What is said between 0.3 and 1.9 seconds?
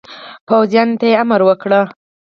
پوځیانو ته امر وکړ.